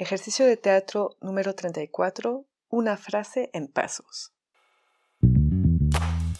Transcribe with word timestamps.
Ejercicio 0.00 0.46
de 0.46 0.56
teatro 0.56 1.16
número 1.20 1.56
34. 1.56 2.44
Una 2.68 2.96
frase 2.96 3.50
en 3.52 3.66
pasos. 3.66 4.32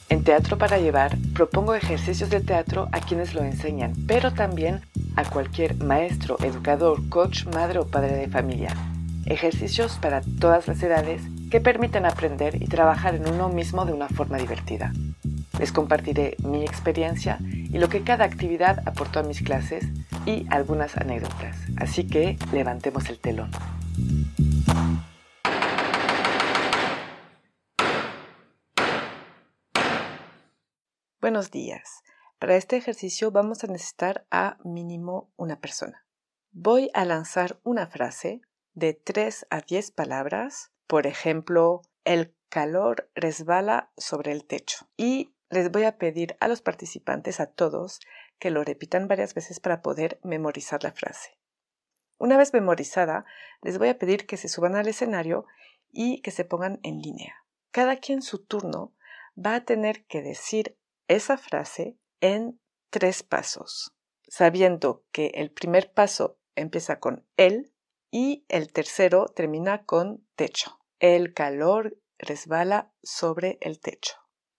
En 0.08 0.22
Teatro 0.22 0.58
para 0.58 0.78
Llevar 0.78 1.16
propongo 1.34 1.74
ejercicios 1.74 2.30
de 2.30 2.40
teatro 2.40 2.88
a 2.92 3.00
quienes 3.00 3.34
lo 3.34 3.42
enseñan, 3.42 3.94
pero 4.06 4.32
también 4.32 4.82
a 5.16 5.28
cualquier 5.28 5.74
maestro, 5.74 6.36
educador, 6.38 7.08
coach, 7.08 7.46
madre 7.46 7.80
o 7.80 7.88
padre 7.88 8.14
de 8.14 8.28
familia. 8.28 8.76
Ejercicios 9.26 9.98
para 10.00 10.20
todas 10.38 10.68
las 10.68 10.80
edades 10.80 11.20
que 11.50 11.60
permiten 11.60 12.06
aprender 12.06 12.62
y 12.62 12.68
trabajar 12.68 13.16
en 13.16 13.28
uno 13.28 13.48
mismo 13.48 13.84
de 13.84 13.92
una 13.92 14.08
forma 14.08 14.38
divertida. 14.38 14.92
Les 15.58 15.72
compartiré 15.72 16.36
mi 16.44 16.62
experiencia 16.62 17.38
y 17.40 17.78
lo 17.78 17.88
que 17.88 18.04
cada 18.04 18.24
actividad 18.24 18.84
aportó 18.86 19.18
a 19.18 19.24
mis 19.24 19.42
clases 19.42 19.84
y 20.26 20.46
algunas 20.48 20.96
anécdotas. 20.96 21.56
Así 21.78 22.08
que 22.08 22.36
levantemos 22.52 23.08
el 23.08 23.20
telón. 23.20 23.52
Buenos 31.20 31.52
días. 31.52 32.02
Para 32.40 32.56
este 32.56 32.76
ejercicio 32.76 33.30
vamos 33.30 33.62
a 33.62 33.68
necesitar 33.68 34.26
a 34.30 34.58
mínimo 34.64 35.30
una 35.36 35.60
persona. 35.60 36.04
Voy 36.50 36.90
a 36.94 37.04
lanzar 37.04 37.60
una 37.62 37.86
frase 37.86 38.40
de 38.74 38.94
3 38.94 39.46
a 39.50 39.60
10 39.60 39.92
palabras, 39.92 40.72
por 40.88 41.06
ejemplo, 41.06 41.82
el 42.04 42.34
calor 42.48 43.08
resbala 43.14 43.92
sobre 43.96 44.32
el 44.32 44.46
techo. 44.46 44.88
Y 44.96 45.34
les 45.48 45.70
voy 45.70 45.84
a 45.84 45.96
pedir 45.96 46.36
a 46.40 46.48
los 46.48 46.60
participantes, 46.60 47.38
a 47.38 47.46
todos, 47.46 48.00
que 48.40 48.50
lo 48.50 48.64
repitan 48.64 49.06
varias 49.06 49.34
veces 49.34 49.60
para 49.60 49.80
poder 49.80 50.18
memorizar 50.24 50.82
la 50.82 50.92
frase. 50.92 51.38
Una 52.18 52.36
vez 52.36 52.52
memorizada, 52.52 53.24
les 53.62 53.78
voy 53.78 53.88
a 53.88 53.98
pedir 53.98 54.26
que 54.26 54.36
se 54.36 54.48
suban 54.48 54.74
al 54.74 54.88
escenario 54.88 55.46
y 55.90 56.20
que 56.20 56.30
se 56.30 56.44
pongan 56.44 56.80
en 56.82 56.98
línea. 56.98 57.44
Cada 57.70 57.96
quien 57.96 58.22
su 58.22 58.44
turno 58.44 58.92
va 59.36 59.54
a 59.54 59.64
tener 59.64 60.04
que 60.06 60.22
decir 60.22 60.76
esa 61.06 61.38
frase 61.38 61.96
en 62.20 62.60
tres 62.90 63.22
pasos, 63.22 63.94
sabiendo 64.26 65.04
que 65.12 65.28
el 65.34 65.50
primer 65.50 65.92
paso 65.92 66.38
empieza 66.56 66.98
con 66.98 67.24
el 67.36 67.72
y 68.10 68.44
el 68.48 68.72
tercero 68.72 69.26
termina 69.26 69.84
con 69.84 70.26
techo. 70.34 70.80
El 70.98 71.34
calor 71.34 71.98
resbala 72.18 72.92
sobre 73.02 73.58
el 73.60 73.80
techo. 73.80 74.16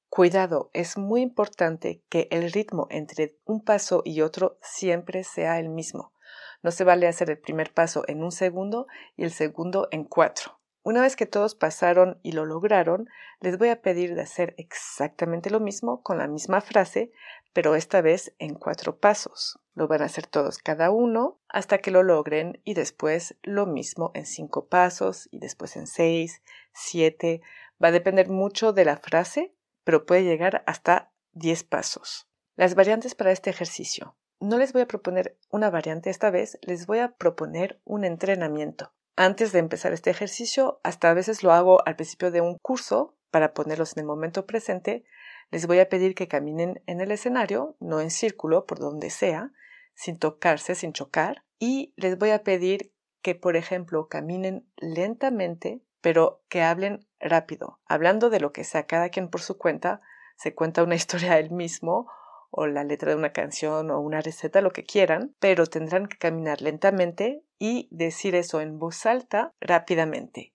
Cuidado, 0.07 0.71
es 0.73 0.97
muy 0.97 1.21
importante 1.21 2.03
que 2.09 2.27
el 2.31 2.51
ritmo 2.51 2.87
entre 2.89 3.37
un 3.45 3.63
paso 3.63 4.01
y 4.05 4.21
otro 4.21 4.57
siempre 4.61 5.23
sea 5.23 5.59
el 5.59 5.69
mismo. 5.69 6.13
No 6.61 6.71
se 6.71 6.83
vale 6.83 7.07
hacer 7.07 7.29
el 7.29 7.39
primer 7.39 7.73
paso 7.73 8.03
en 8.07 8.23
un 8.23 8.31
segundo 8.31 8.87
y 9.15 9.23
el 9.23 9.31
segundo 9.31 9.87
en 9.91 10.03
cuatro. 10.03 10.59
Una 10.81 11.01
vez 11.01 11.15
que 11.15 11.25
todos 11.25 11.55
pasaron 11.55 12.19
y 12.23 12.31
lo 12.31 12.45
lograron, 12.45 13.09
les 13.41 13.57
voy 13.57 13.69
a 13.69 13.81
pedir 13.81 14.15
de 14.15 14.21
hacer 14.21 14.55
exactamente 14.57 15.49
lo 15.49 15.59
mismo 15.59 16.01
con 16.01 16.17
la 16.17 16.27
misma 16.27 16.61
frase, 16.61 17.11
pero 17.53 17.75
esta 17.75 18.01
vez 18.01 18.33
en 18.39 18.55
cuatro 18.55 18.97
pasos. 18.97 19.59
Lo 19.75 19.87
van 19.87 20.01
a 20.01 20.05
hacer 20.05 20.25
todos 20.25 20.57
cada 20.57 20.89
uno 20.89 21.39
hasta 21.49 21.79
que 21.79 21.91
lo 21.91 22.01
logren 22.03 22.61
y 22.63 22.73
después 22.73 23.37
lo 23.43 23.65
mismo 23.65 24.11
en 24.13 24.25
cinco 24.25 24.67
pasos 24.67 25.27
y 25.31 25.39
después 25.39 25.75
en 25.75 25.85
seis, 25.85 26.41
siete. 26.73 27.41
Va 27.83 27.89
a 27.89 27.91
depender 27.91 28.29
mucho 28.29 28.71
de 28.71 28.85
la 28.85 28.97
frase, 28.97 29.53
pero 29.83 30.05
puede 30.05 30.23
llegar 30.23 30.63
hasta 30.65 31.11
diez 31.33 31.63
pasos. 31.63 32.27
Las 32.55 32.75
variantes 32.75 33.15
para 33.15 33.31
este 33.31 33.49
ejercicio. 33.49 34.15
No 34.41 34.57
les 34.57 34.71
voy 34.71 34.83
a 34.83 34.87
proponer 34.87 35.37
una 35.49 35.69
variante 35.69 36.09
esta 36.09 36.31
vez, 36.31 36.57
les 36.61 36.85
voy 36.85 36.99
a 36.99 37.11
proponer 37.11 37.81
un 37.83 38.05
entrenamiento. 38.05 38.93
Antes 39.17 39.51
de 39.51 39.59
empezar 39.59 39.91
este 39.91 40.11
ejercicio, 40.11 40.79
hasta 40.81 41.09
a 41.09 41.13
veces 41.13 41.43
lo 41.43 41.51
hago 41.51 41.85
al 41.85 41.97
principio 41.97 42.31
de 42.31 42.39
un 42.39 42.57
curso 42.57 43.17
para 43.31 43.53
ponerlos 43.53 43.97
en 43.97 44.01
el 44.01 44.07
momento 44.07 44.45
presente, 44.45 45.03
les 45.51 45.67
voy 45.67 45.79
a 45.79 45.89
pedir 45.89 46.15
que 46.15 46.29
caminen 46.29 46.81
en 46.85 47.01
el 47.01 47.11
escenario, 47.11 47.75
no 47.81 47.99
en 47.99 48.11
círculo, 48.11 48.65
por 48.65 48.79
donde 48.79 49.09
sea, 49.09 49.51
sin 49.93 50.17
tocarse, 50.17 50.73
sin 50.73 50.93
chocar, 50.93 51.43
y 51.57 51.93
les 51.97 52.17
voy 52.17 52.29
a 52.29 52.43
pedir 52.43 52.93
que, 53.21 53.35
por 53.35 53.57
ejemplo, 53.57 54.07
caminen 54.07 54.71
lentamente, 54.77 55.81
pero 55.99 56.45
que 56.47 56.61
hablen 56.61 57.05
rápido, 57.19 57.81
hablando 57.85 58.29
de 58.29 58.39
lo 58.39 58.53
que 58.53 58.63
sea, 58.63 58.87
cada 58.87 59.09
quien 59.09 59.27
por 59.27 59.41
su 59.41 59.57
cuenta, 59.57 59.99
se 60.37 60.55
cuenta 60.55 60.81
una 60.81 60.95
historia 60.95 61.39
él 61.39 61.51
mismo 61.51 62.09
o 62.49 62.67
la 62.67 62.83
letra 62.83 63.11
de 63.11 63.17
una 63.17 63.31
canción 63.31 63.91
o 63.91 63.99
una 63.99 64.21
receta, 64.21 64.61
lo 64.61 64.71
que 64.71 64.83
quieran, 64.83 65.35
pero 65.39 65.65
tendrán 65.67 66.07
que 66.07 66.17
caminar 66.17 66.61
lentamente 66.61 67.43
y 67.57 67.87
decir 67.91 68.35
eso 68.35 68.61
en 68.61 68.79
voz 68.79 69.05
alta 69.05 69.53
rápidamente. 69.59 70.53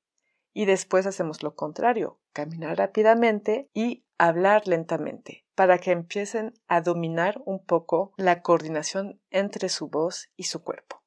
Y 0.53 0.67
después 0.67 1.07
hacemos 1.07 1.43
lo 1.43 1.55
contrario, 1.55 2.21
caminar 2.33 2.79
rápidamente 2.79 3.69
y 3.75 4.05
hablar 4.19 4.69
lentamente, 4.69 5.45
para 5.55 5.79
que 5.79 5.91
empiecen 5.91 6.55
a 6.69 6.81
dominar 6.81 7.43
un 7.45 7.65
poco 7.65 8.13
la 8.17 8.43
coordinación 8.43 9.21
entre 9.31 9.69
su 9.69 9.89
voz 9.89 10.31
y 10.37 10.45
su 10.45 10.63
cuerpo. 10.63 11.03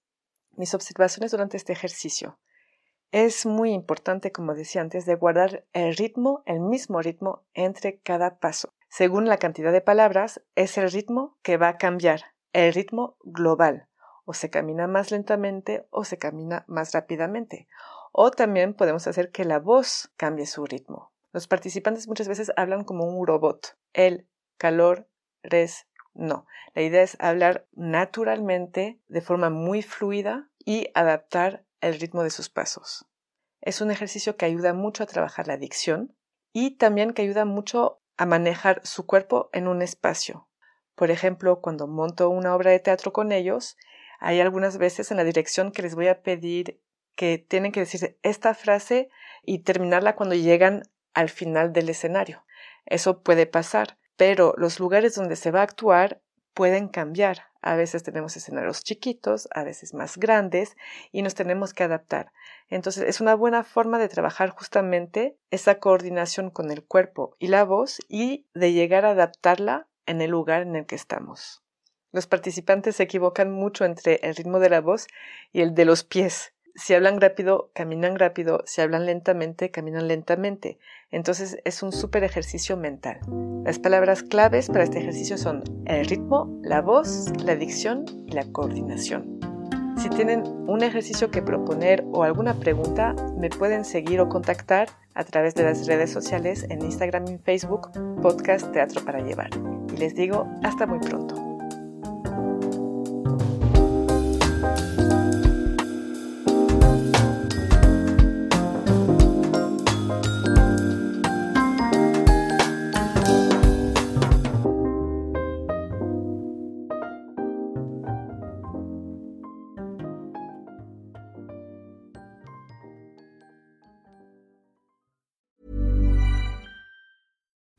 Mis 0.51 0.73
observaciones 0.73 1.31
durante 1.31 1.57
este 1.57 1.73
ejercicio. 1.73 2.39
Es 3.11 3.45
muy 3.45 3.71
importante, 3.71 4.33
como 4.33 4.53
decía 4.53 4.81
antes, 4.81 5.05
de 5.05 5.15
guardar 5.15 5.65
el 5.71 5.95
ritmo, 5.95 6.43
el 6.45 6.59
mismo 6.59 7.01
ritmo 7.01 7.45
entre 7.53 7.99
cada 7.99 8.39
paso. 8.39 8.73
Según 8.89 9.27
la 9.27 9.37
cantidad 9.37 9.71
de 9.71 9.81
palabras, 9.81 10.41
es 10.55 10.77
el 10.77 10.91
ritmo 10.91 11.37
que 11.41 11.57
va 11.57 11.69
a 11.69 11.77
cambiar, 11.77 12.33
el 12.53 12.73
ritmo 12.73 13.17
global. 13.23 13.87
O 14.25 14.33
se 14.33 14.49
camina 14.49 14.87
más 14.87 15.11
lentamente 15.11 15.87
o 15.89 16.03
se 16.03 16.17
camina 16.17 16.65
más 16.67 16.91
rápidamente. 16.93 17.67
O 18.11 18.31
también 18.31 18.73
podemos 18.73 19.07
hacer 19.07 19.31
que 19.31 19.45
la 19.45 19.59
voz 19.59 20.11
cambie 20.17 20.45
su 20.45 20.65
ritmo. 20.65 21.11
Los 21.31 21.47
participantes 21.47 22.07
muchas 22.07 22.27
veces 22.27 22.51
hablan 22.57 22.83
como 22.83 23.05
un 23.05 23.25
robot. 23.25 23.77
El, 23.93 24.27
calor, 24.57 25.07
res, 25.43 25.87
no. 26.13 26.45
La 26.73 26.81
idea 26.81 27.03
es 27.03 27.15
hablar 27.19 27.67
naturalmente, 27.73 28.99
de 29.07 29.21
forma 29.21 29.49
muy 29.49 29.81
fluida 29.81 30.49
y 30.65 30.89
adaptar 30.93 31.63
el 31.79 31.99
ritmo 31.99 32.23
de 32.23 32.31
sus 32.31 32.49
pasos. 32.49 33.05
Es 33.61 33.81
un 33.81 33.91
ejercicio 33.91 34.35
que 34.35 34.45
ayuda 34.45 34.73
mucho 34.73 35.03
a 35.03 35.07
trabajar 35.07 35.47
la 35.47 35.57
dicción 35.57 36.15
y 36.53 36.77
también 36.77 37.13
que 37.13 37.21
ayuda 37.21 37.45
mucho 37.45 38.01
a 38.17 38.25
manejar 38.25 38.81
su 38.83 39.05
cuerpo 39.05 39.49
en 39.53 39.67
un 39.67 39.81
espacio. 39.81 40.47
Por 40.95 41.11
ejemplo, 41.11 41.61
cuando 41.61 41.87
monto 41.87 42.29
una 42.29 42.55
obra 42.55 42.71
de 42.71 42.79
teatro 42.79 43.13
con 43.13 43.31
ellos, 43.31 43.77
hay 44.19 44.41
algunas 44.41 44.77
veces 44.77 45.11
en 45.11 45.17
la 45.17 45.23
dirección 45.23 45.71
que 45.71 45.83
les 45.83 45.95
voy 45.95 46.07
a 46.07 46.23
pedir 46.23 46.81
que 47.15 47.37
tienen 47.37 47.71
que 47.71 47.81
decir 47.81 48.17
esta 48.23 48.53
frase 48.53 49.09
y 49.43 49.59
terminarla 49.59 50.15
cuando 50.15 50.35
llegan 50.35 50.83
al 51.13 51.29
final 51.29 51.73
del 51.73 51.89
escenario. 51.89 52.43
Eso 52.85 53.21
puede 53.21 53.45
pasar, 53.45 53.97
pero 54.15 54.53
los 54.57 54.79
lugares 54.79 55.15
donde 55.15 55.35
se 55.35 55.51
va 55.51 55.61
a 55.61 55.63
actuar 55.63 56.21
pueden 56.57 56.87
cambiar. 56.87 57.43
A 57.61 57.75
veces 57.75 58.01
tenemos 58.01 58.35
escenarios 58.35 58.83
chiquitos, 58.83 59.47
a 59.53 59.63
veces 59.63 59.93
más 59.93 60.17
grandes 60.17 60.75
y 61.11 61.21
nos 61.21 61.35
tenemos 61.35 61.71
que 61.71 61.83
adaptar. 61.83 62.31
Entonces 62.67 63.03
es 63.03 63.21
una 63.21 63.35
buena 63.35 63.63
forma 63.63 63.99
de 63.99 64.09
trabajar 64.09 64.49
justamente 64.49 65.37
esa 65.51 65.75
coordinación 65.75 66.49
con 66.49 66.71
el 66.71 66.83
cuerpo 66.83 67.35
y 67.37 67.49
la 67.49 67.63
voz 67.63 67.99
y 68.09 68.47
de 68.55 68.73
llegar 68.73 69.05
a 69.05 69.11
adaptarla 69.11 69.87
en 70.07 70.19
el 70.19 70.31
lugar 70.31 70.63
en 70.63 70.75
el 70.75 70.87
que 70.87 70.95
estamos. 70.95 71.61
Los 72.11 72.25
participantes 72.25 72.95
se 72.95 73.03
equivocan 73.03 73.51
mucho 73.51 73.85
entre 73.85 74.19
el 74.23 74.35
ritmo 74.35 74.57
de 74.57 74.71
la 74.71 74.81
voz 74.81 75.05
y 75.51 75.61
el 75.61 75.75
de 75.75 75.85
los 75.85 76.03
pies 76.03 76.55
si 76.77 76.93
hablan 76.93 77.19
rápido, 77.19 77.71
caminan 77.73 78.19
rápido, 78.19 78.61
si 78.65 78.81
hablan 78.81 79.07
lentamente, 79.07 79.71
caminan 79.71 80.07
lentamente. 80.07 80.77
Entonces 81.09 81.57
es 81.65 81.81
un 81.81 81.91
súper 81.91 82.23
ejercicio 82.23 82.77
mental. 82.77 83.19
Las 83.65 83.79
palabras 83.79 84.21
claves 84.21 84.67
para 84.67 84.83
este 84.83 84.99
ejercicio 84.99 85.39
son 85.39 85.63
el 85.85 86.05
ritmo, 86.05 86.61
la 86.63 86.81
voz, 86.81 87.31
la 87.43 87.55
dicción 87.55 88.05
y 88.27 88.33
la 88.33 88.45
coordinación. 88.51 89.39
Si 89.97 90.09
tienen 90.09 90.43
un 90.67 90.83
ejercicio 90.83 91.31
que 91.31 91.41
proponer 91.41 92.05
o 92.11 92.21
alguna 92.23 92.53
pregunta, 92.59 93.15
me 93.39 93.49
pueden 93.49 93.83
seguir 93.83 94.21
o 94.21 94.29
contactar 94.29 94.87
a 95.15 95.23
través 95.23 95.55
de 95.55 95.63
las 95.63 95.87
redes 95.87 96.11
sociales 96.11 96.67
en 96.69 96.83
Instagram 96.83 97.25
y 97.27 97.37
Facebook, 97.39 97.89
Podcast 98.21 98.71
Teatro 98.71 99.03
para 99.03 99.21
Llevar. 99.21 99.49
Y 99.91 99.97
les 99.97 100.13
digo 100.13 100.47
hasta 100.61 100.85
muy 100.85 100.99
pronto. 100.99 101.46